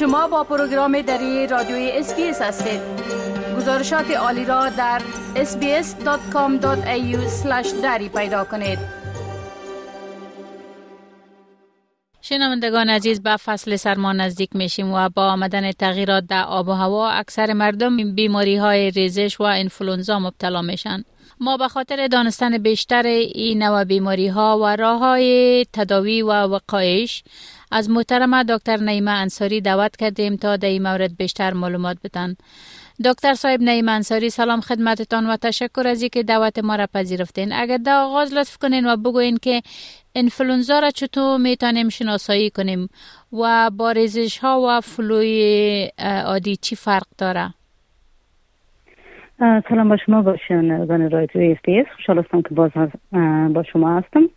شما 0.00 0.28
با 0.28 0.44
پروگرام 0.44 1.02
دری 1.02 1.46
رادیوی 1.46 1.90
SBS 1.90 2.42
هستید. 2.42 2.80
گزارشات 3.56 4.10
عالی 4.10 4.44
را 4.44 4.68
در 4.68 5.02
sbs.com.au 5.34 6.66
دری 7.82 8.08
پیدا 8.08 8.44
کنید. 8.44 8.78
شنوندگان 12.20 12.90
عزیز 12.90 13.22
به 13.22 13.36
فصل 13.36 13.76
سرما 13.76 14.12
نزدیک 14.12 14.50
میشیم 14.56 14.92
و 14.92 15.08
با 15.08 15.22
آمدن 15.22 15.72
تغییرات 15.72 16.24
در 16.26 16.44
آب 16.44 16.68
و 16.68 16.72
هوا 16.72 17.10
اکثر 17.10 17.52
مردم 17.52 18.14
بیماری 18.14 18.56
های 18.56 18.90
ریزش 18.90 19.40
و 19.40 19.42
انفلونزا 19.42 20.18
مبتلا 20.18 20.62
میشن. 20.62 21.04
ما 21.40 21.56
به 21.56 21.68
خاطر 21.68 22.06
دانستن 22.06 22.58
بیشتر 22.58 23.06
این 23.06 23.62
نوع 23.62 23.84
بیماری 23.84 24.28
ها 24.28 24.58
و 24.58 24.76
راه 24.76 24.98
های 24.98 25.66
تداوی 25.72 26.22
و 26.22 26.32
وقایش 26.32 27.22
از 27.70 27.90
محترمه 27.90 28.44
دکتر 28.44 28.76
نیمه 28.76 29.10
انصاری 29.10 29.60
دعوت 29.60 29.96
کردیم 29.96 30.36
تا 30.36 30.56
در 30.56 30.68
این 30.68 30.82
مورد 30.82 31.16
بیشتر 31.16 31.52
معلومات 31.52 31.96
بدن. 32.04 32.36
دکتر 33.04 33.34
صاحب 33.34 33.60
نعیم 33.62 33.88
انصاری 33.88 34.30
سلام 34.30 34.60
خدمتتان 34.60 35.30
و 35.30 35.36
تشکر 35.36 35.86
از 35.86 36.02
اینکه 36.02 36.22
دعوت 36.22 36.58
ما 36.58 36.76
را 36.76 36.86
پذیرفتین. 36.94 37.52
اگر 37.52 37.76
در 37.76 37.96
آغاز 37.96 38.34
لطف 38.34 38.56
کنین 38.56 38.86
و 38.86 38.96
بگوین 38.96 39.36
که 39.42 39.62
انفلونزا 40.14 40.78
را 40.78 40.90
چطور 40.90 41.38
می‌تونیم 41.38 41.88
شناسایی 41.88 42.50
کنیم 42.50 42.88
و 43.32 43.70
با 43.76 43.92
ریزش 43.92 44.38
ها 44.38 44.60
و 44.68 44.80
فلوی 44.80 45.90
عادی 46.24 46.56
چی 46.56 46.76
فرق 46.76 47.06
داره؟ 47.18 47.54
سلام 49.68 49.88
با 49.88 49.96
شما 50.06 50.22
با 50.22 50.36
شنوندگان 50.48 51.10
رادیو 51.10 51.56
اس. 51.66 51.86
خوشحال 51.96 52.18
هستم 52.18 52.42
که 52.42 52.48
باز 52.54 52.70
با 53.54 53.62
شما 53.72 53.98
هستم. 53.98 54.30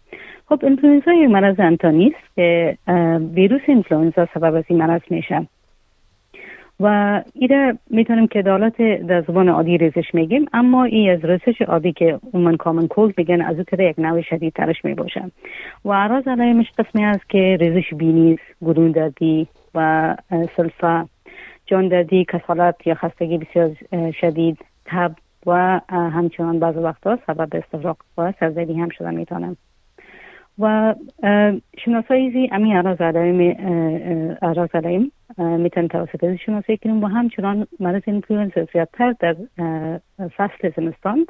خب 0.46 0.60
انفلوئنزا 0.64 1.14
یک 1.14 1.30
مرض 1.30 1.60
انتانی 1.60 2.08
است 2.08 2.36
که 2.36 2.78
ویروس 3.34 3.62
انفلوئنزا 3.68 4.28
سبب 4.34 4.56
از 4.56 4.64
این 4.68 4.80
مرض 4.80 5.02
میشه. 5.10 5.48
و 6.80 7.22
ایره 7.34 7.78
می‌تونیم 7.90 8.28
که 8.28 8.42
دالت 8.42 8.82
در 8.82 9.22
زبان 9.22 9.50
عادی 9.50 9.78
ریزش 9.78 10.14
میگیم 10.14 10.46
اما 10.54 10.84
این 10.84 11.12
از 11.12 11.26
ریزش 11.26 11.62
عادی 11.62 11.94
که 11.94 12.20
عموما 12.34 12.58
کامن 12.58 12.88
کولد 12.88 13.16
بگن 13.16 13.42
از 13.42 13.56
او 13.60 13.82
یک 13.82 14.00
نوع 14.00 14.22
شدید 14.22 14.54
ترش 14.54 14.86
می‌باشه. 14.86 15.32
و 15.86 15.94
عراض 15.94 16.28
علایمش 16.28 16.72
قسمی 16.78 17.06
است 17.06 17.30
که 17.30 17.58
ریزش 17.60 17.94
بینیز 17.94 18.38
گرون 18.62 18.92
دردی 18.92 19.48
و 19.76 20.16
سلفه 20.58 21.06
جان 21.66 21.88
دردی 21.88 22.26
کسالت 22.26 22.88
یا 22.88 22.96
خستگی 22.96 23.38
بسیار 23.38 23.72
شدید 24.22 24.58
تب 24.86 25.12
و 25.46 25.82
همچنان 25.90 26.60
بعض 26.60 26.78
وقتها 26.78 27.20
سبب 27.28 27.56
استفراغ 27.56 27.98
و 28.18 28.34
سرزدی 28.40 28.74
هم 28.74 28.90
شده 28.90 29.10
می‌تونم 29.10 29.58
و 30.60 30.96
شناسایی 31.86 32.50
امی 32.52 32.76
اراز 32.76 33.02
علائم 33.02 33.56
اراز 34.42 34.70
علائم 34.74 35.12
می‌تونن 35.38 35.88
توسط 35.88 36.36
شناسایی 36.46 36.78
کنیم. 36.78 37.04
و 37.04 37.08
همچنان 37.08 37.68
مرض 37.80 38.02
انفلوئنزا 38.08 38.68
زیادتر 38.74 39.16
در 39.20 39.36
فصل 40.38 40.72
زمستان 40.78 41.26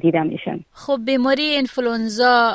دیده 0.00 0.22
میشن 0.22 0.60
خب 0.72 0.98
بیماری 1.06 1.56
انفلوئنزا 1.56 2.54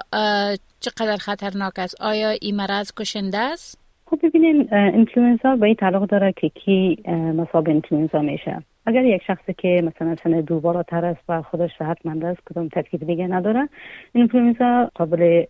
چقدر 0.80 1.18
خطرناک 1.18 1.74
است؟ 1.78 2.02
آیا 2.02 2.30
این 2.30 2.56
مرض 2.56 2.92
کشنده 2.98 3.38
است؟ 3.38 3.80
خب 4.06 4.20
ببینین 4.24 4.68
انفلوئنزا 4.72 5.56
به 5.56 5.66
این 5.66 5.76
تعلق 5.76 6.06
داره 6.06 6.34
که 6.38 6.50
کی 6.50 7.04
مصاب 7.36 7.70
انفلوئنزا 7.70 8.22
میشه. 8.22 8.64
اگر 8.90 9.06
یک 9.06 9.24
شخصی 9.24 9.54
که 9.54 9.82
مثلا 9.86 10.16
سن 10.16 10.42
دو 10.42 10.60
بالاتر 10.60 11.06
است 11.06 11.22
و 11.30 11.42
خودش 11.42 11.70
صحتمند 11.80 12.26
است 12.26 12.40
کدام 12.46 12.68
ترکیب 12.68 13.06
دیگه 13.06 13.28
نداره 13.28 13.70
اینفلوئنزا 14.14 14.92
قابل 14.96 15.44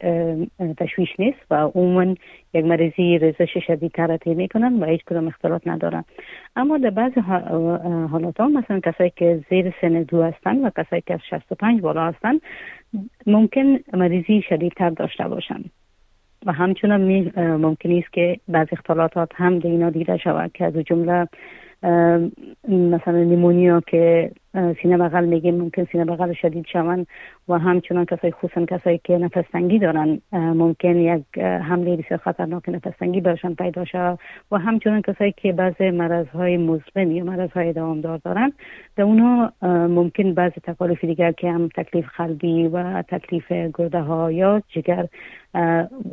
تشویش 0.78 1.10
نیست 1.20 1.38
و 1.52 1.56
عموما 1.56 2.16
یک 2.54 2.66
مریضی 2.66 3.18
ریزش 3.18 3.58
شدید 3.68 3.92
ترتی 3.92 4.34
می‌کنن 4.34 4.74
و 4.74 4.86
هیچ 4.86 5.04
کدام 5.04 5.28
اختلاط 5.28 5.68
ندارن. 5.68 6.04
اما 6.56 6.78
در 6.78 6.90
بعض 6.90 7.12
حالات 8.12 8.40
ها 8.40 8.48
مثلا 8.48 8.80
کسایی 8.80 9.12
که 9.16 9.44
زیر 9.50 9.74
سن 9.82 10.04
دو 10.04 10.24
هستن 10.24 10.66
و 10.66 10.70
کسایی 10.78 11.02
که 11.06 11.14
از 11.14 11.20
65 11.30 11.82
بالا 11.82 12.08
هستن 12.08 12.40
ممکن 13.28 13.80
مریضی 13.94 14.42
شدیدتر 14.50 14.90
داشته 14.90 15.28
باشن. 15.28 15.64
و 16.46 16.52
همچنان 16.52 17.02
ممکن 17.38 17.92
است 17.92 18.14
که 18.14 18.40
بعض 18.48 18.68
اختلاطات 18.72 19.32
هم 19.36 19.60
در 19.60 19.90
دیده 19.90 20.18
شود 20.18 20.52
که 20.54 20.66
از 20.66 20.74
جمله 20.74 21.28
مثلا 22.68 23.24
نیمونیا 23.24 23.82
که 23.88 24.32
سینه 24.82 24.98
بغل 24.98 25.26
میگیم 25.26 25.56
ممکن 25.56 25.84
سینه 25.92 26.06
بغل 26.06 26.34
شدید 26.34 26.66
شوند 26.66 27.08
و 27.48 27.58
همچنان 27.58 28.06
کسای 28.06 28.32
خصوصا 28.32 28.66
کسایی 28.66 29.02
که 29.04 29.18
نفس 29.18 29.44
تنگی 29.52 29.80
دارن 29.80 30.22
ممکن 30.32 30.96
یک 30.96 31.38
حمله 31.38 31.98
بسیار 31.98 32.20
خطرناک 32.20 32.70
نفس 32.70 32.98
تنگی 33.00 33.22
برشان 33.22 33.56
پیدا 33.56 33.86
شود 33.86 34.20
و 34.52 34.58
همچنان 34.58 35.02
کسایی 35.02 35.34
که 35.38 35.54
بعض 35.54 35.82
مرض 35.82 36.28
های 36.28 36.58
مزمن 36.58 37.12
یا 37.12 37.24
مرض 37.24 37.52
های 37.52 37.74
دوامدار 37.74 38.18
دارن 38.18 38.54
در 38.96 39.04
اونها 39.04 39.54
ممکن 39.88 40.34
بعض 40.34 40.52
تکالیف 40.52 41.06
دیگر 41.06 41.32
که 41.32 41.52
هم 41.52 41.68
تکلیف 41.68 42.06
قلبی 42.18 42.68
و 42.68 43.02
تکلیف 43.02 43.52
گرده 43.52 44.00
ها 44.00 44.32
یا 44.32 44.62
جگر 44.70 45.08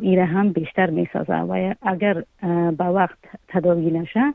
ایره 0.01 0.25
هم 0.25 0.53
بیشتر 0.53 0.91
می‌سازه 0.91 1.35
و 1.35 1.75
اگر 1.83 2.23
به 2.79 2.85
وقت 2.85 3.19
تداوی 3.49 3.91
نشه 3.91 4.35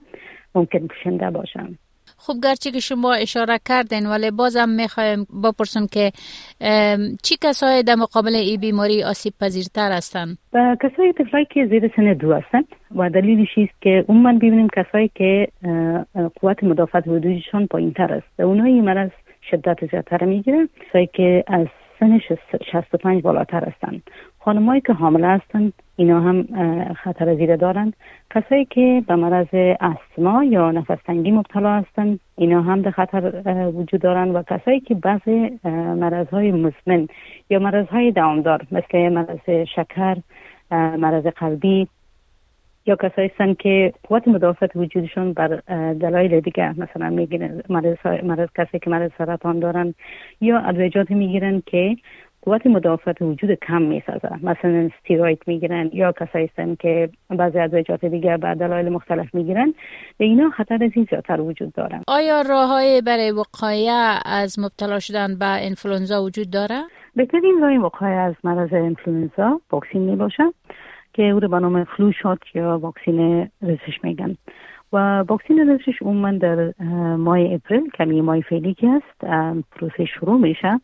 ممکن 0.55 0.87
کشنده 0.87 1.29
باشم. 1.29 1.77
خب 2.17 2.33
گرچه 2.43 2.71
که 2.71 2.79
شما 2.79 3.13
اشاره 3.13 3.59
کردین 3.65 4.05
ولی 4.05 4.31
بازم 4.31 4.69
می‌خوایم 4.69 5.27
بپرسم 5.43 5.87
که 5.87 6.11
چی 7.23 7.35
کسایی 7.41 7.83
در 7.83 7.95
مقابل 7.95 8.35
این 8.35 8.59
بیماری 8.59 9.03
آسیب 9.03 9.33
پذیرتر 9.41 9.91
هستند؟ 9.91 10.37
کسایی 10.53 11.13
طفلایی 11.13 11.47
که 11.53 11.65
زیر 11.65 11.91
سن 11.95 12.13
دو 12.13 12.33
هستند 12.33 12.65
و 12.95 13.09
دلیلش 13.09 13.57
است 13.57 13.81
که 13.81 14.05
عموما 14.09 14.33
ببینیم 14.33 14.67
کسایی 14.75 15.11
که 15.15 15.47
قوت 16.41 16.63
مدافعت 16.63 17.07
وجودشان 17.07 17.67
پایین 17.67 17.93
تر 17.93 18.13
است 18.13 18.39
اونها 18.39 18.65
این 18.65 18.83
مرض 18.83 19.09
شدت 19.51 19.77
زیادتر 19.91 20.25
می‌گیره 20.25 20.69
کسایی 20.89 21.09
که 21.13 21.43
از 21.47 21.67
سن 22.01 22.19
65 22.71 23.21
بالاتر 23.21 23.63
هستند 23.69 24.01
خانمایی 24.39 24.81
که 24.81 24.93
حامله 24.93 25.27
هستند 25.27 25.73
اینا 25.95 26.21
هم 26.21 26.47
خطر 26.93 27.35
زیره 27.35 27.57
دارند 27.57 27.93
کسایی 28.35 28.65
که 28.65 29.03
به 29.07 29.15
مرض 29.15 29.47
استما 29.79 30.43
یا 30.43 30.71
نفس 30.71 30.97
تنگی 31.05 31.31
مبتلا 31.31 31.73
هستند 31.73 32.19
اینا 32.35 32.61
هم 32.61 32.81
در 32.81 32.91
خطر 32.91 33.71
وجود 33.73 34.01
دارند 34.01 34.35
و 34.35 34.43
کسایی 34.43 34.79
که 34.79 34.95
بعض 34.95 35.27
مرض 35.97 36.27
های 36.27 36.51
مزمن 36.51 37.07
یا 37.49 37.59
مرض 37.59 37.87
های 37.87 38.11
دوامدار 38.11 38.61
مثل 38.71 39.09
مرض 39.09 39.65
شکر 39.75 40.17
مرض 40.71 41.25
قلبی 41.25 41.87
یا 42.85 42.95
کسایی 42.95 43.27
هستند 43.33 43.57
که 43.57 43.93
قوت 44.03 44.27
مدافعت 44.27 44.75
وجودشون 44.75 45.33
بر 45.33 45.61
دلایل 45.93 46.39
دیگه 46.39 46.79
مثلا 46.79 47.09
می‌گیرن 47.09 47.61
مرض, 47.69 47.95
مرض 48.23 48.49
کسی 48.57 48.79
که 48.79 48.89
مرض 48.89 49.11
سرطان 49.17 49.59
دارن 49.59 49.93
یا 50.41 50.59
ادویجات 50.59 51.11
می‌گیرن 51.11 51.63
که 51.65 51.95
قوت 52.41 52.67
مدافعت 52.67 53.21
وجود 53.21 53.53
کم 53.53 53.81
می‌سازه. 53.81 54.29
مثلا 54.43 54.89
استیروید 54.93 55.43
می‌گیرن 55.47 55.89
یا 55.93 56.11
کسایی 56.11 56.45
هستن 56.45 56.75
که 56.75 57.09
بعضی 57.29 57.59
ادویجات 57.59 58.05
دیگر 58.05 58.37
به 58.37 58.55
دلایل 58.55 58.89
مختلف 58.89 59.35
می‌گیرن. 59.35 59.73
به 60.17 60.25
اینا 60.25 60.49
خطر 60.49 60.73
از 60.73 60.91
این 60.93 61.07
زیادتر 61.09 61.41
وجود 61.41 61.73
دارن 61.73 62.01
آیا 62.07 62.41
راههای 62.41 63.01
برای 63.01 63.31
وقایه 63.31 64.19
از 64.25 64.59
مبتلا 64.59 64.99
شدن 64.99 65.39
به 65.39 65.45
انفلوئنزا 65.45 66.23
وجود 66.23 66.49
داره؟ 66.49 66.81
بهترین 67.15 67.59
راه 67.61 67.77
وقایه 67.77 68.15
از 68.15 68.33
مرض 68.43 68.73
انفلوئنزا 68.73 69.61
واکسین 69.71 70.01
می‌باشه. 70.01 70.43
که 71.13 71.23
او 71.23 71.39
رو 71.39 71.47
به 71.47 71.59
نام 71.59 71.83
flu 71.83 72.11
shot 72.11 72.39
یا 72.55 72.79
واکسین 72.79 73.49
ریزش 73.61 74.03
میگن. 74.03 74.35
و 74.93 75.19
واکسین 75.19 75.69
رزش 75.69 76.01
عموما 76.01 76.31
در 76.31 76.73
ماه 77.15 77.39
اپریل 77.39 77.89
کمی 77.89 78.21
ماه 78.21 78.41
فعلی 78.41 78.73
که 78.73 78.87
است 78.87 79.25
پروسه 79.71 80.05
شروع 80.05 80.37
میشه. 80.37 80.79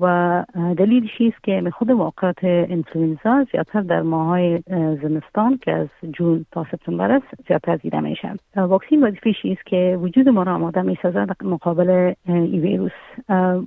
و 0.00 0.44
دلیلش 0.78 1.20
است 1.20 1.44
که 1.44 1.70
خود 1.72 1.90
واقعات 1.90 2.38
انفلوئنزا 2.44 3.46
زیادتر 3.52 3.80
در 3.80 4.02
ماهای 4.02 4.62
زمستان 5.02 5.58
که 5.62 5.72
از 5.72 5.88
جون 6.12 6.46
تا 6.52 6.66
سپتامبر 6.72 7.10
است 7.12 7.26
زیادتر 7.48 7.76
دیده 7.76 8.00
میشه. 8.00 8.32
واکسین 8.56 9.04
وظیفش 9.04 9.44
است 9.44 9.66
که 9.66 9.98
وجود 10.02 10.28
ما 10.28 10.42
را 10.42 10.54
آماده 10.54 10.82
می‌سازه 10.82 11.26
مقابل 11.42 12.14
این 12.26 12.60
ویروس؟ 12.60 12.92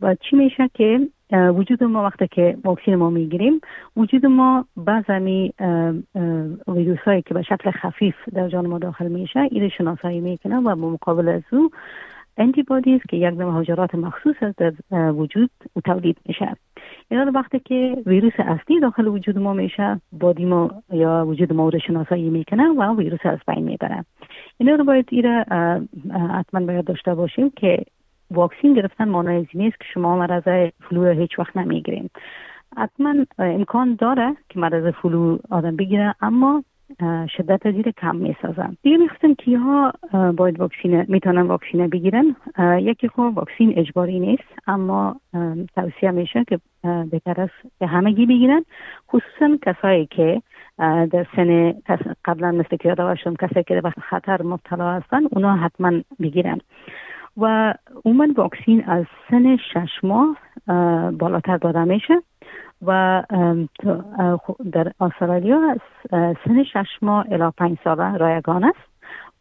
و 0.01 0.15
چی 0.15 0.35
میشه 0.35 0.69
که 0.73 0.99
وجود 1.31 1.83
ما 1.83 2.03
وقتی 2.03 2.27
که 2.27 2.57
واکسین 2.63 2.95
ما 2.95 3.09
می‌گیریم 3.09 3.61
وجود 3.97 4.25
ما 4.25 4.65
بعض 4.77 5.03
همی 5.07 5.53
ویروس 6.67 6.99
هایی 6.99 7.21
که 7.21 7.33
به 7.33 7.41
شکل 7.41 7.71
خفیف 7.71 8.15
در 8.33 8.49
جان 8.49 8.67
ما 8.67 8.79
داخل 8.79 9.07
میشه 9.07 9.39
این 9.39 9.69
شناسایی 9.69 10.19
می‌کنه 10.19 10.57
و 10.57 10.75
با 10.75 10.89
مقابل 10.89 11.27
از 11.29 11.41
او 11.51 11.69
antibody 12.37 12.95
است 12.95 13.09
که 13.09 13.17
یک 13.17 13.33
نوع 13.33 13.59
حجرات 13.61 13.95
مخصوص 13.95 14.35
در 14.57 14.73
وجود 14.91 15.49
تولید 15.85 16.17
میشه. 16.25 16.55
اینا 17.11 17.31
وقتی 17.35 17.59
که 17.59 17.97
ویروس 18.05 18.33
اصلی 18.39 18.79
داخل 18.79 19.07
وجود 19.07 19.37
ما 19.37 19.53
میشه 19.53 20.01
body 20.11 20.45
ما 20.45 20.71
یا 20.91 21.25
وجود 21.27 21.53
ما 21.53 21.69
رو 21.69 21.79
شناسایی 21.79 22.29
می‌کنه 22.29 22.69
و 22.69 22.95
ویروس 22.97 23.19
از 23.23 23.39
بین 23.47 23.63
می‌بره. 23.63 24.05
اینا 24.57 24.75
رو 24.75 24.83
باید 24.83 25.05
ایره 25.11 25.45
حتما 26.33 26.65
باید 26.65 26.85
داشته 26.85 27.15
باشیم 27.15 27.49
که 27.49 27.83
واکسین 28.31 28.73
گرفتن 28.73 29.15
از 29.15 29.45
نیست 29.53 29.79
که 29.79 29.85
شما 29.93 30.17
مرض 30.17 30.69
flu 30.79 31.05
هیچ 31.05 31.39
وقت 31.39 31.57
نمی‌گیریم 31.57 32.09
حتما 32.77 33.15
امکان 33.39 33.95
داره 33.95 34.35
که 34.49 34.59
مرض 34.59 34.93
فلو 34.93 35.37
آدم 35.49 35.75
بگیره 35.75 36.15
اما 36.21 36.63
شدت 37.37 37.71
زیر 37.71 37.91
کم 37.91 38.15
می 38.15 38.35
سازن 38.41 38.77
دیگه 38.81 38.97
می‌خواستم 38.97 39.33
که 39.33 39.57
ها 39.57 39.93
باید 40.31 40.59
واکسین 40.59 41.05
می‌تونن 41.07 41.41
واکسین 41.41 41.87
بگیرن؟ 41.87 42.35
یکی 42.59 43.07
خب 43.07 43.31
واکسین 43.35 43.73
اجباری 43.77 44.19
نیست 44.19 44.43
اما 44.67 45.15
توصیه 45.75 46.11
میشه 46.11 46.43
که 46.47 46.59
بهتر 47.11 47.41
است 47.41 47.53
که 47.79 47.85
همگی 47.85 48.25
بگیرن. 48.25 48.65
خصوصا 49.09 49.57
کسایی 49.61 50.05
که 50.05 50.41
در 51.11 51.25
سن 51.35 51.73
قبلا 52.25 52.51
مثل 52.51 52.77
که 52.77 52.89
یادواشم 52.89 53.33
کسایی 53.35 53.63
که 53.63 53.81
به 53.81 53.89
خطر 53.89 54.41
مبتلا 54.41 54.91
هستن 54.91 55.21
اونا 55.31 55.55
حتما 55.55 55.91
بگیرن. 56.21 56.59
و 57.37 57.73
عموما 58.05 58.27
واکسین 58.35 58.83
از 58.83 59.05
سن 59.31 59.57
شش 59.57 60.03
ماه 60.03 60.37
بالاتر 61.11 61.57
داده 61.57 61.83
میشه. 61.83 62.21
و 62.87 63.23
در 64.71 64.91
استرالیا 64.99 65.77
سن 66.11 66.63
شش 66.63 66.87
ماه 67.01 67.25
الی 67.31 67.51
پنج 67.57 67.77
ساله 67.83 68.17
رایگان 68.17 68.63
است 68.63 68.93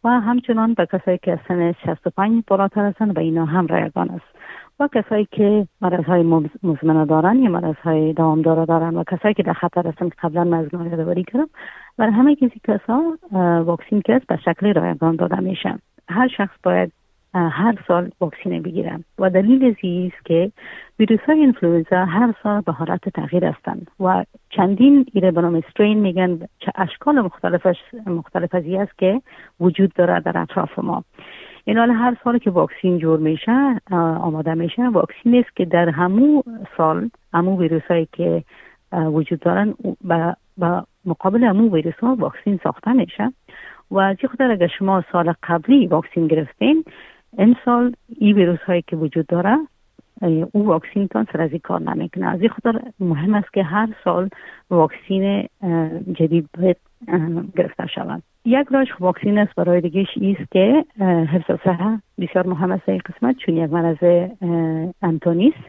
و 0.03 0.09
همچنان 0.09 0.73
به 0.73 0.85
کسایی 0.85 1.17
که 1.17 1.39
سن 1.47 1.71
65 1.85 2.43
بالاتر 2.47 2.85
هستند 2.85 3.17
و 3.17 3.19
اینا 3.19 3.45
هم 3.45 3.67
رایگان 3.67 4.09
است. 4.09 4.43
و 4.79 4.87
کسایی 4.87 5.27
که 5.31 5.67
مرض 5.81 6.05
های 6.05 6.23
مزمنه 6.63 7.05
دارن 7.05 7.35
یا 7.35 7.49
مرض 7.49 7.75
های 7.83 8.13
داره 8.13 8.65
دارن 8.65 8.97
و 8.97 9.03
کسایی 9.03 9.33
که 9.33 9.43
در 9.43 9.53
خطر 9.53 9.87
هستند 9.87 10.09
که 10.09 10.15
قبلا 10.23 10.43
مزمنه 10.43 10.89
یادواری 10.89 11.23
کردم 11.23 11.49
برای 11.97 12.11
همه 12.11 12.35
کسی 12.35 12.61
کسا 12.67 13.17
واکسین 13.65 14.01
که 14.01 14.21
به 14.27 14.37
شکل 14.37 14.73
رایگان 14.73 15.15
داده 15.15 15.39
میشه 15.39 15.79
هر 16.09 16.27
شخص 16.27 16.55
باید 16.63 16.91
هر 17.33 17.75
سال 17.87 18.11
واکسینه 18.21 18.59
بگیرن 18.61 19.03
و 19.19 19.29
دلیل 19.29 19.65
است 19.65 20.25
که 20.25 20.51
ویروس 20.99 21.19
های 21.19 21.43
انفلوئنزا 21.43 22.05
هر 22.05 22.33
سال 22.43 22.61
به 22.61 22.71
حالت 22.71 23.09
تغییر 23.09 23.45
هستند 23.45 23.91
و 23.99 24.25
چندین 24.49 25.05
ایره 25.13 25.31
به 25.31 25.41
نام 25.41 25.55
استرین 25.55 25.99
میگن 25.99 26.39
چه 26.59 26.71
اشکال 26.75 27.21
مختلفش 27.21 27.75
مختلف 28.05 28.55
ازی 28.55 28.77
است 28.77 28.97
که 28.97 29.21
وجود 29.59 29.93
داره 29.93 30.19
در 30.19 30.37
اطراف 30.37 30.79
ما. 30.79 31.03
این 31.65 31.77
حال 31.77 31.91
هر 31.91 32.17
سال 32.23 32.37
که 32.37 32.51
واکسین 32.51 32.97
جور 32.97 33.19
میشه 33.19 33.81
آماده 34.21 34.53
میشه 34.53 34.89
واکسین 34.89 35.35
است 35.35 35.55
که 35.55 35.65
در 35.65 35.89
همو 35.89 36.43
سال 36.77 37.09
همو 37.33 37.59
ویروس 37.59 37.83
هایی 37.89 38.07
که 38.11 38.43
وجود 38.93 39.39
دارن 39.39 39.73
با 40.57 40.85
مقابل 41.05 41.43
همو 41.43 41.75
ویروس 41.75 41.95
ها 42.01 42.15
واکسین 42.15 42.59
ساخته 42.63 42.93
میشه. 42.93 43.33
و 43.91 43.99
از 43.99 44.17
خاطر 44.29 44.51
اگر 44.51 44.67
شما 44.67 45.03
سال 45.11 45.33
قبلی 45.43 45.87
واکسین 45.87 46.27
گرفتین 46.27 46.83
این 47.37 47.55
سال 47.65 47.93
این 48.19 48.35
ویروس 48.35 48.59
هایی 48.59 48.83
که 48.87 48.95
وجود 48.95 49.27
داره 49.27 49.57
او 50.51 50.65
واکسین 50.65 51.07
تان 51.07 51.27
سر 51.33 51.41
از 51.41 51.49
کار 51.63 51.81
نمی‌کنه. 51.81 52.25
از 52.27 52.41
این 52.41 52.49
خاطر 52.49 52.79
مهم 52.99 53.33
است 53.33 53.53
که 53.53 53.63
هر 53.63 53.89
سال 54.03 54.29
واکسین 54.69 55.47
جدید 56.13 56.49
باید 56.57 56.77
گرفته 57.57 57.87
شود. 57.87 58.23
یک 58.45 58.67
راش 58.71 58.87
واکسین 58.99 59.37
است 59.37 59.55
برای 59.55 59.81
دیگهش 59.81 60.07
ایست 60.15 60.51
که 60.51 60.85
حفظ 60.99 61.59
صحه 61.63 61.99
بسیار 62.19 62.47
مهم 62.47 62.71
است 62.71 62.89
این 62.89 63.01
قسمت 63.05 63.37
چون 63.37 63.57
یک 63.57 63.73
مرض 63.73 64.29
انتونیست 65.01 65.63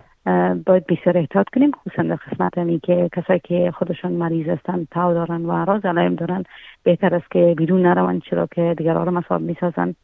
باید 0.66 0.86
بسیار 0.86 1.18
احتیاط 1.18 1.46
کنیم 1.54 1.70
خصوصا 1.70 2.02
در 2.02 2.16
قسمت 2.16 2.58
همی 2.58 2.80
که 2.80 3.08
کسایی 3.12 3.40
که 3.44 3.70
خودشان 3.70 4.12
مریض 4.12 4.48
هستند 4.48 4.88
تاو 4.90 5.14
دارن 5.14 5.46
و 5.46 5.52
عراض 5.52 5.84
علائم 5.84 6.14
دارن 6.14 6.44
بهتر 6.82 7.14
است 7.14 7.30
که 7.30 7.54
بیرون 7.56 7.82
نروند 7.86 8.22
چرا 8.22 8.46
که 8.46 8.74
دیگر 8.78 8.94
را 8.94 9.10
مصاب 9.10 9.40
می‌سازن. 9.40 9.94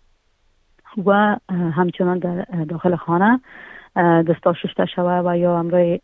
و 1.07 1.37
همچنان 1.51 2.19
در 2.19 2.45
داخل 2.69 2.97
خانه 2.97 3.41
دستا 3.97 4.53
شسته 4.53 4.87
شوه 4.87 5.23
و 5.25 5.39
یا 5.39 5.59
امرای 5.59 6.01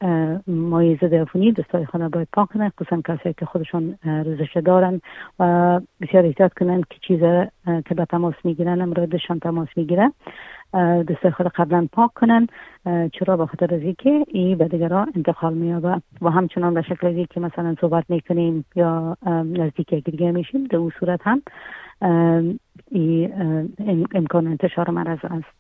مای 0.47 0.97
ضد 0.97 1.15
عفونی 1.15 1.53
دستای 1.53 1.85
خانه 1.85 2.09
باید 2.09 2.29
پاک 2.33 2.49
کنن 2.49 2.73
خصوصا 2.81 3.01
کسایی 3.01 3.35
که 3.39 3.47
خودشان 3.47 3.99
رزش 4.05 4.57
دارن 4.57 5.01
و 5.39 5.81
بسیار 6.01 6.27
احتیاط 6.27 6.53
کنن 6.53 6.83
که 6.91 6.97
چیز 7.09 7.21
که 7.87 7.95
به 7.95 8.05
تماس 8.05 8.35
می‌گیرن 8.45 8.81
امرای 8.81 9.07
دشان 9.07 9.39
تماس 9.39 9.69
می‌گیرن 9.77 10.13
دستای 11.09 11.31
خود 11.31 11.47
قبلا 11.47 11.89
پاک 11.93 12.11
کنن. 12.15 12.47
چرا؟ 13.13 13.37
به 13.37 13.47
خاطر 13.47 13.75
از 13.75 13.95
که 13.99 14.25
این 14.29 14.59
به 14.59 14.69
دیگران 14.69 15.13
انتقال 15.17 15.55
میابه 15.55 16.01
و 16.23 16.31
همچنان 16.31 16.75
به 16.75 16.83
شکل 16.83 17.25
که 17.25 17.41
مثلا 17.41 17.77
صحبت 17.81 18.05
می‌کنیم 18.09 18.65
یا 18.75 19.17
نزدیک 19.45 19.95
دیگه 19.95 20.31
میشیم 20.31 20.65
در 20.65 20.77
اون 20.77 20.93
صورت 21.01 21.21
هم 21.23 21.43
امکان 24.15 24.47
انتشار 24.47 24.91
مرض 24.91 25.19
است. 25.25 25.57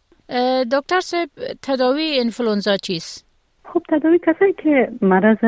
دکتر 0.72 1.00
صاحب 1.00 1.28
تداوی 1.62 2.18
انفلونزا 2.20 2.76
چیست؟ 2.76 3.26
خب 3.64 3.82
تداوی 3.88 4.18
کسایی 4.18 4.52
که 4.52 4.88
مرض 5.02 5.38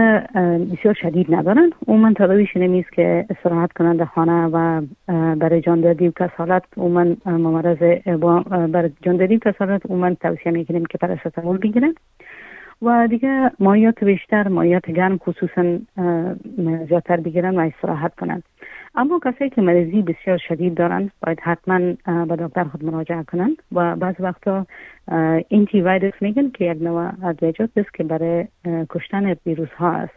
بسیار 0.73 0.95
شدید 0.95 1.35
ندارن 1.35 1.71
عموما 1.89 2.13
تداویش 2.13 2.57
نمیست 2.57 2.93
که 2.93 3.27
استراحت 3.31 3.73
کنند 3.73 3.99
در 3.99 4.05
خانه 4.05 4.47
و 4.47 4.83
برای 5.35 5.61
جاندادی 5.61 6.09
و 6.09 6.13
کسالت 6.17 6.63
عموما 6.77 7.05
مرض 7.27 7.79
برای 8.47 8.91
جاندادی 9.03 9.37
و 9.37 9.39
کسالت 9.39 9.87
عموما 9.91 10.15
توصیه 10.15 10.53
می‌کنیم 10.53 10.87
که 10.87 10.99
پرستامول 10.99 11.59
بگیرن. 11.59 11.95
و 12.83 13.09
دیگه 13.11 13.51
مایات 13.59 14.05
بیشتر 14.05 14.49
مایات 14.49 14.91
گرم 14.91 15.19
خصوصا 15.19 15.79
زیادتر 16.89 17.17
بگیرن 17.17 17.57
و 17.57 17.61
استراحت 17.61 18.15
کنند 18.15 18.43
اما 18.95 19.21
کسایی 19.25 19.51
که 19.51 19.63
مریضی 19.63 20.03
بسیار 20.03 20.39
شدید 20.39 20.75
دارند 20.75 21.11
باید 21.23 21.41
حتما 21.41 21.79
به 22.25 22.37
دکتر 22.37 22.65
خود 22.65 22.85
مراجعه 22.85 23.23
کنند 23.23 23.57
و 23.73 23.97
بعض 23.97 24.15
وقتا 24.19 24.67
اینتی 25.49 25.81
ویروس 25.81 26.15
میگن 26.21 26.51
که 26.51 26.65
یک 26.65 26.83
نوع 26.83 27.11
ادویجات 27.25 27.71
است 27.77 27.95
که 27.95 28.05
برای 28.05 28.47
کشتن 28.91 29.37
ویروس 29.47 29.71
ها 29.79 29.93
است. 29.93 30.15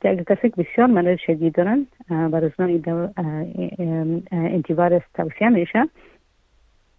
که 0.00 0.10
اگر 0.10 0.22
کسی 0.22 0.48
بسیار 0.48 0.86
مریض 0.86 1.18
شدید 1.26 1.54
دارند 1.54 1.86
برای 2.08 2.50
اینتی 4.32 4.74
ویروس 4.74 5.02
توصیه 5.14 5.48
میشه 5.48 5.84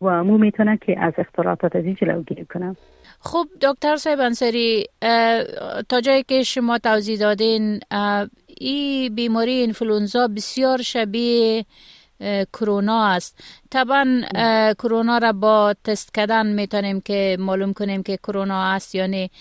و 0.02 0.24
مو 0.24 0.38
می‌تونه 0.38 0.80
که 0.86 1.00
از 1.00 1.14
اختلاطات 1.18 1.76
از 1.76 1.84
جلوگیری 1.84 2.46
کنه. 2.46 2.76
خب 3.20 3.48
دکتر 3.62 3.96
صاحب 3.96 4.20
انصری 4.20 4.86
تا 5.90 6.02
جایی 6.04 6.24
که 6.24 6.44
شما 6.44 6.78
توضیح 6.78 7.20
دادین 7.20 7.80
این 8.48 9.16
بیماری 9.16 9.64
انفلونزا 9.64 10.28
بسیار 10.28 10.82
شبیه 10.82 11.66
کرونا 12.54 13.06
است. 13.08 13.40
طبعا 13.72 14.22
کرونا 14.80 15.18
را 15.18 15.32
با 15.32 15.76
تست 15.84 16.14
کردن 16.14 16.54
می‌تونیم 16.54 17.02
که 17.02 17.38
معلوم 17.40 17.74
کنیم 17.74 18.04
که 18.04 18.18
کرونا 18.18 18.64
است 18.64 18.96
یعنی 18.96 19.32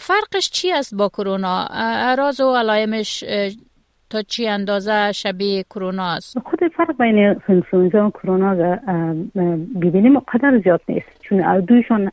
فرقش 0.00 0.50
چی 0.50 0.72
است 0.72 0.94
با 0.94 1.08
کرونا؟ 1.08 1.66
اراز 1.70 2.40
و 2.40 2.54
علائمش 2.54 3.24
تا 4.14 4.22
چی 4.22 4.48
اندازه 4.48 5.12
شبیه 5.12 5.62
کرونا 5.62 6.12
است؟ 6.12 6.38
خود 6.38 6.60
فرق 6.76 6.96
بین 6.98 7.40
انفلونزا 7.48 8.06
و 8.06 8.10
کرونا 8.10 8.54
ببینیم 9.80 10.18
قدر 10.18 10.60
زیاد 10.64 10.80
نیست. 10.88 11.20
چون 11.20 11.60
دویشون 11.60 12.10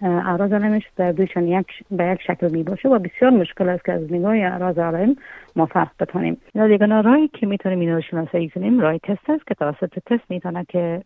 اعراض 0.00 0.52
علائمش 0.52 0.82
در 0.96 1.12
دویشان 1.12 1.48
یک 1.48 1.66
به 1.90 2.04
یک 2.04 2.22
شکل 2.26 2.50
می 2.50 2.62
باشه 2.62 2.88
و 2.88 2.98
بسیار 2.98 3.30
مشکل 3.30 3.68
است 3.68 3.84
که 3.84 3.92
از 3.92 4.12
نگاه 4.12 4.36
اعراض 4.36 4.78
علائم 4.78 5.16
ما 5.56 5.66
فرق 5.66 5.88
بتانیم. 6.00 6.36
دیگه 6.54 6.86
راهی 6.86 7.28
که 7.28 7.46
می‌تونیم 7.46 7.80
اینا 7.80 7.94
رو 7.94 8.00
شناسایی 8.00 8.48
کنیم 8.48 8.80
رای 8.80 8.98
تست 8.98 9.30
است 9.30 9.46
که 9.46 9.54
توسط 9.54 9.98
تست 10.06 10.24
می‌تونه 10.28 10.64
که 10.68 11.02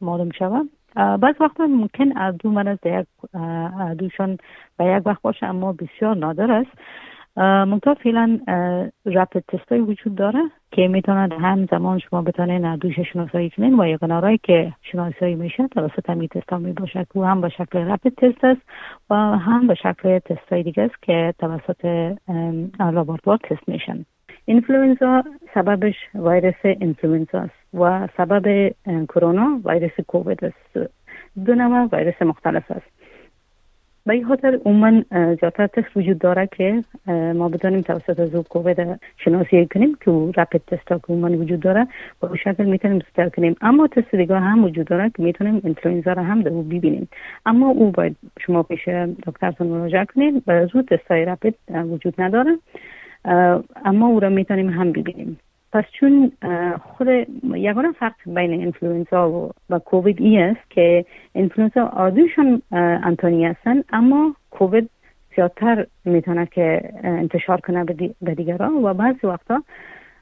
معلوم 0.00 0.30
شود. 0.38 0.70
بعض 0.94 1.34
وقتا 1.40 1.66
ممکن 1.66 2.18
از 2.18 2.34
دو 2.38 2.50
مرض 2.50 2.78
یک 2.84 3.06
دوشان 3.98 4.38
به 4.78 4.84
یک 4.84 5.06
وقت 5.06 5.22
باشه 5.22 5.46
اما 5.46 5.72
بسیار 5.72 6.16
نادر 6.16 6.52
است. 6.52 6.70
منتها 7.36 7.94
فعلا 7.94 8.40
رپت 9.06 9.38
تستای 9.38 9.80
وجود 9.80 10.14
داره 10.14 10.42
که 10.70 10.88
می‌تونن 10.88 11.32
هم 11.32 11.66
زمان 11.70 11.98
شما 11.98 12.22
بتانین 12.22 12.64
ندوش 12.64 13.00
شناسایی 13.00 13.50
کنین 13.50 13.80
و 13.80 13.86
یگانارایی 13.86 14.38
که 14.42 14.72
شناسایی 14.82 15.34
میشه 15.34 15.68
توسط 15.68 16.10
همی 16.10 16.28
تستا 16.28 16.58
می 16.58 16.72
باشه 16.72 17.06
که 17.12 17.20
هم 17.20 17.40
به 17.40 17.48
شکل 17.48 17.78
رپت 17.78 18.14
تست 18.14 18.44
است 18.44 18.60
و 19.10 19.14
هم 19.16 19.66
به 19.66 19.74
شکل 19.74 20.18
تستای 20.18 20.62
دیگه 20.62 20.82
است 20.82 21.02
که 21.02 21.34
توسط 21.38 21.84
لابراتوار 22.80 23.38
تست 23.42 23.68
میشن. 23.68 24.04
اینفلوئنزا 24.44 25.24
سببش 25.54 25.94
ویروس 26.14 26.64
اینفلوئنزا 26.64 27.38
است 27.38 27.74
و 27.74 28.08
سبب 28.16 28.72
کرونا 29.08 29.60
ویروس 29.64 30.00
کووید 30.08 30.44
است. 30.44 30.90
دو 31.44 31.54
نوع 31.54 31.88
ویروس 31.92 32.22
مختلف 32.22 32.70
است. 32.70 32.93
به 34.06 34.12
این 34.12 34.24
خاطر 34.24 34.60
عموما 34.64 35.02
زیادتر 35.10 35.66
تست 35.66 35.96
وجود 35.96 36.18
داره 36.18 36.48
که 36.56 36.84
ما 37.34 37.48
بدانیم 37.48 37.80
توسط 37.80 38.20
از 38.20 38.30
کووید 38.30 39.00
شناسی 39.16 39.66
کنیم 39.66 39.96
که 40.04 40.10
رپید 40.36 40.62
تست 40.66 40.92
ها 40.92 40.98
که 40.98 41.12
وجود 41.12 41.60
داره 41.60 41.86
با 42.20 42.28
او 42.28 42.36
شکل 42.36 42.64
می‌تونیم 42.64 43.02
استر 43.08 43.28
کنیم. 43.28 43.56
اما 43.60 43.86
تست 43.86 44.14
دیگه 44.14 44.38
هم 44.38 44.64
وجود 44.64 44.86
داره 44.86 45.10
که 45.16 45.22
می‌تونیم 45.22 45.60
انفلوئنزا 45.64 46.12
را 46.12 46.22
هم 46.22 46.46
او 46.46 46.62
ببینیم. 46.62 47.08
اما 47.46 47.68
او 47.68 47.90
باید 47.90 48.16
شما 48.40 48.62
پیش 48.62 48.88
دکترتون 49.26 49.66
مراجعه 49.66 50.04
کنید 50.04 50.50
از 50.50 50.68
او 50.74 50.82
تست 50.82 51.10
های 51.10 51.24
رپید 51.24 51.54
وجود 51.68 52.14
نداره. 52.18 52.58
اما 53.84 54.06
او 54.06 54.20
را 54.20 54.28
می‌تونیم 54.28 54.70
هم 54.70 54.92
ببینیم. 54.92 55.38
پس 55.74 55.84
چون 56.00 56.32
خود 56.82 57.08
یگانه 57.54 57.92
فرق 57.92 58.14
بین 58.26 58.62
انفلوئنزا 58.62 59.30
و, 59.70 59.78
کووید 59.78 60.20
ای 60.20 60.38
است 60.38 60.70
که 60.70 61.04
انفلوئنزا 61.34 61.84
آدوشان 61.84 62.62
انتونی 62.72 63.46
هستن 63.46 63.82
اما 63.92 64.34
کووید 64.50 64.90
زیادتر 65.36 65.86
می‌تونه 66.04 66.46
که 66.46 66.92
انتشار 67.04 67.60
کنه 67.60 67.84
به 68.22 68.34
دیگران 68.34 68.72
و 68.72 68.94
بعضی 68.94 69.26
وقتا 69.26 69.62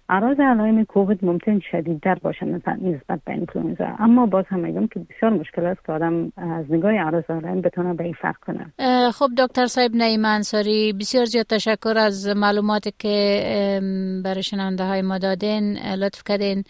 اعراض 0.09 0.40
علائم 0.40 0.85
کووید 0.85 1.25
ممکن 1.25 1.61
شدیدتر 1.71 2.14
باشه 2.14 2.47
نسبت 2.47 3.21
به 3.25 3.32
اینفلوئنزا 3.32 3.85
اما 3.99 4.26
باز 4.26 4.44
هم 4.49 4.61
میگم 4.61 4.87
که 4.87 5.00
بسیار 5.00 5.32
مشکل 5.32 5.66
است 5.66 5.85
که 5.87 5.92
آدم 5.92 6.32
از 6.37 6.64
نگاه 6.71 6.92
اعراض 6.94 7.25
علائم 7.28 7.61
بتونه 7.61 7.94
به 7.94 8.04
این 8.04 8.14
فرق 8.23 8.37
کنه. 8.37 8.73
خب 9.11 9.28
دکتر 9.38 9.66
صاحب 9.66 9.90
نعیم 9.94 10.25
انصاری 10.25 10.92
بسیار 10.92 11.25
زیاد 11.25 11.47
تشکر 11.47 11.94
از 11.99 12.28
معلوماتی 12.37 12.92
که 12.99 13.80
برای 14.25 14.42
شنونده 14.42 14.85
های 14.85 15.02
ما 15.02 15.18
دادین. 15.18 15.78
لطف 15.78 16.23
کردین. 16.26 16.64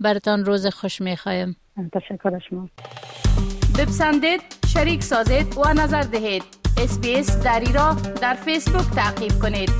برتان 0.00 0.44
روز 0.44 0.66
خوش 0.66 1.00
می‌خوایم. 1.00 1.56
تشکر 1.92 2.38
شما. 2.38 2.68
بپسندید 3.78 4.40
شریک 4.66 5.02
سازید 5.02 5.58
و 5.58 5.82
نظر 5.82 6.02
دهید. 6.02 6.42
اسپیس 6.84 7.44
دری 7.44 7.72
را 7.72 7.96
در 8.22 8.34
فیسبوک 8.34 8.96
تعقیب 8.96 9.32
کنید. 9.42 9.70